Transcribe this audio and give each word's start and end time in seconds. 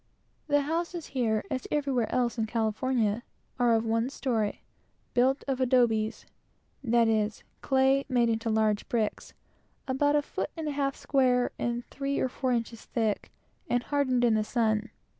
The 0.47 0.61
houses 0.61 1.05
here, 1.13 1.43
as 1.51 1.67
everywhere 1.69 2.11
else 2.11 2.35
in 2.39 2.47
California, 2.47 3.21
are 3.59 3.75
of 3.75 3.85
one 3.85 4.09
story, 4.09 4.63
built 5.13 5.43
of 5.47 5.59
clay 7.61 8.05
made 8.09 8.29
into 8.29 8.49
large 8.49 8.89
bricks, 8.89 9.35
about 9.87 10.15
a 10.15 10.23
foot 10.23 10.49
and 10.57 10.67
a 10.67 10.71
half 10.71 10.95
square 10.95 11.51
and 11.59 11.85
three 11.91 12.19
or 12.19 12.29
four 12.29 12.51
inches 12.51 12.85
thick, 12.85 13.31
and 13.69 13.83
hardened 13.83 14.23
in 14.25 14.33
the 14.33 14.43
sun. 14.43 14.89